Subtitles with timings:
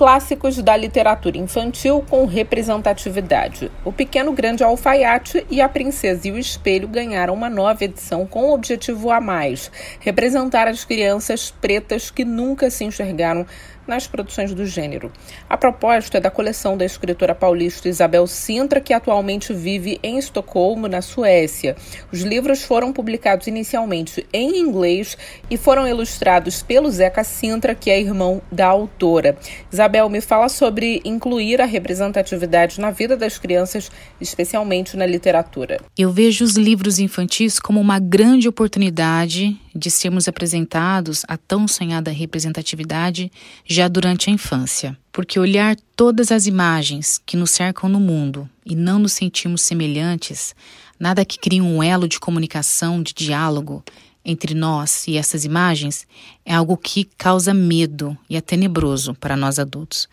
[0.00, 3.70] Clássicos da literatura infantil com representatividade.
[3.84, 8.46] O Pequeno Grande Alfaiate e A Princesa e o Espelho ganharam uma nova edição com
[8.46, 9.70] o objetivo a mais:
[10.00, 13.44] representar as crianças pretas que nunca se enxergaram
[13.90, 15.12] nas produções do gênero.
[15.48, 20.86] A proposta é da coleção da escritora paulista Isabel Sintra, que atualmente vive em Estocolmo,
[20.86, 21.76] na Suécia.
[22.12, 25.18] Os livros foram publicados inicialmente em inglês
[25.50, 29.36] e foram ilustrados pelo Zeca Sintra, que é irmão da autora.
[29.72, 33.90] Isabel, me fala sobre incluir a representatividade na vida das crianças,
[34.20, 35.80] especialmente na literatura.
[35.98, 42.10] Eu vejo os livros infantis como uma grande oportunidade de sermos apresentados a tão sonhada
[42.10, 43.30] representatividade
[43.66, 44.96] já durante a infância.
[45.12, 50.54] Porque olhar todas as imagens que nos cercam no mundo e não nos sentirmos semelhantes,
[50.98, 53.82] nada que crie um elo de comunicação, de diálogo
[54.24, 56.06] entre nós e essas imagens,
[56.44, 60.08] é algo que causa medo e é tenebroso para nós adultos.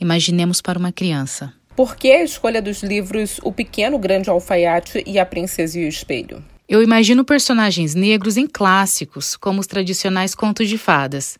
[0.00, 1.52] Imaginemos para uma criança.
[1.76, 5.88] Por que a escolha dos livros O Pequeno Grande Alfaiate e A Princesa e o
[5.88, 6.44] Espelho?
[6.68, 11.38] Eu imagino personagens negros em clássicos, como os tradicionais contos de fadas.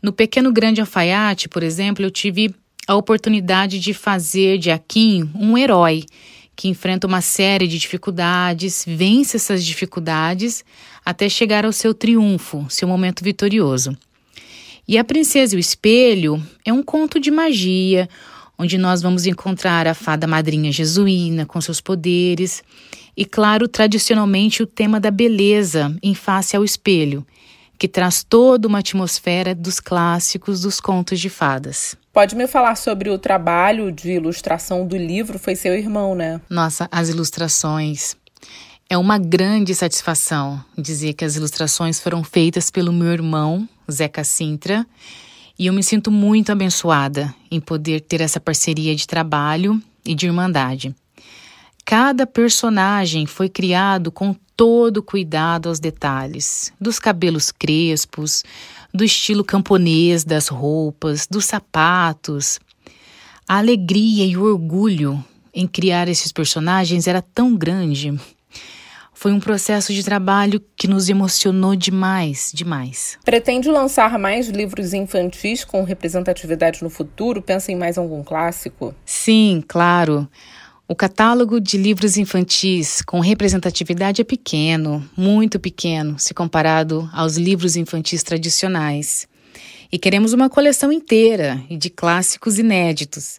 [0.00, 2.54] No Pequeno Grande Alfaiate, por exemplo, eu tive
[2.86, 6.04] a oportunidade de fazer de Akin um herói
[6.58, 10.64] que enfrenta uma série de dificuldades, vence essas dificuldades
[11.04, 13.96] até chegar ao seu triunfo, seu momento vitorioso.
[14.86, 18.08] E A Princesa e o Espelho é um conto de magia,
[18.58, 22.64] onde nós vamos encontrar a fada madrinha jesuína com seus poderes
[23.16, 27.24] e, claro, tradicionalmente o tema da beleza em face ao espelho,
[27.78, 31.96] que traz toda uma atmosfera dos clássicos dos contos de fadas.
[32.18, 35.38] Pode me falar sobre o trabalho de ilustração do livro?
[35.38, 36.40] Foi seu irmão, né?
[36.50, 38.16] Nossa, as ilustrações.
[38.90, 44.84] É uma grande satisfação dizer que as ilustrações foram feitas pelo meu irmão, Zeca Sintra,
[45.56, 50.26] e eu me sinto muito abençoada em poder ter essa parceria de trabalho e de
[50.26, 50.92] irmandade.
[51.84, 58.42] Cada personagem foi criado com todo cuidado aos detalhes, dos cabelos crespos,
[58.92, 62.58] do estilo camponês das roupas, dos sapatos.
[63.46, 68.18] A alegria e o orgulho em criar esses personagens era tão grande.
[69.12, 73.18] Foi um processo de trabalho que nos emocionou demais, demais.
[73.24, 77.42] Pretende lançar mais livros infantis com representatividade no futuro?
[77.42, 78.94] Pensa em mais algum clássico?
[79.04, 80.28] Sim, claro.
[80.90, 87.76] O catálogo de livros infantis com representatividade é pequeno, muito pequeno, se comparado aos livros
[87.76, 89.28] infantis tradicionais.
[89.92, 93.38] E queremos uma coleção inteira e de clássicos inéditos.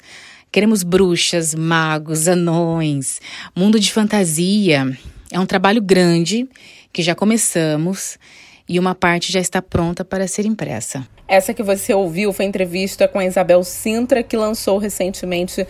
[0.51, 3.19] Queremos bruxas, magos, anões,
[3.55, 4.85] mundo de fantasia.
[5.31, 6.47] É um trabalho grande
[6.93, 8.19] que já começamos
[8.67, 11.03] e uma parte já está pronta para ser impressa.
[11.27, 15.65] Essa que você ouviu foi entrevista com a Isabel Sintra, que lançou recentemente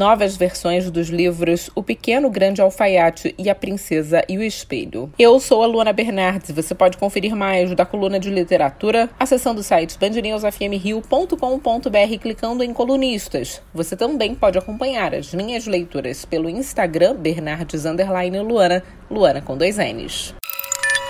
[0.00, 5.12] novas versões dos livros O Pequeno Grande Alfaiate e A Princesa e o Espelho.
[5.18, 6.52] Eu sou a Luana Bernardes.
[6.52, 13.60] Você pode conferir mais da coluna de literatura acessando o site bandnewsfmrio.com.br clicando em colunistas.
[13.74, 20.34] Você também pode acompanhar as minhas leituras pelo Instagram Bernardes Luana, Luana com dois N's.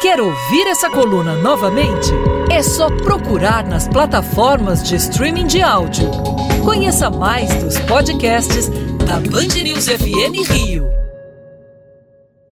[0.03, 2.11] Quer ouvir essa coluna novamente?
[2.51, 6.11] É só procurar nas plataformas de streaming de áudio.
[6.65, 8.69] Conheça mais dos podcasts
[9.07, 11.00] da Band News FM Rio.